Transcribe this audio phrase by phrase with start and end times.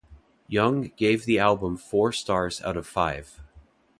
[0.49, 3.39] Yeung gave the album four stars out of five.